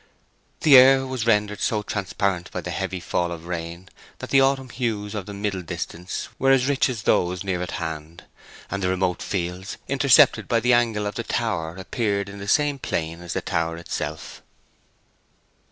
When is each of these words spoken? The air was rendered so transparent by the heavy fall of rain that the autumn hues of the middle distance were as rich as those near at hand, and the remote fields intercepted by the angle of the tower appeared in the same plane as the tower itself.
The 0.61 0.79
air 0.79 1.05
was 1.05 1.27
rendered 1.27 1.61
so 1.61 1.83
transparent 1.83 2.49
by 2.49 2.61
the 2.61 2.71
heavy 2.71 2.99
fall 2.99 3.31
of 3.31 3.45
rain 3.45 3.87
that 4.17 4.31
the 4.31 4.41
autumn 4.41 4.69
hues 4.69 5.13
of 5.13 5.27
the 5.27 5.33
middle 5.35 5.61
distance 5.61 6.27
were 6.39 6.49
as 6.49 6.65
rich 6.65 6.89
as 6.89 7.03
those 7.03 7.43
near 7.43 7.61
at 7.61 7.73
hand, 7.77 8.23
and 8.71 8.81
the 8.81 8.89
remote 8.89 9.21
fields 9.21 9.77
intercepted 9.87 10.47
by 10.47 10.59
the 10.59 10.73
angle 10.73 11.05
of 11.05 11.13
the 11.13 11.23
tower 11.23 11.75
appeared 11.77 12.29
in 12.29 12.39
the 12.39 12.47
same 12.47 12.79
plane 12.79 13.21
as 13.21 13.33
the 13.33 13.41
tower 13.41 13.77
itself. 13.77 14.41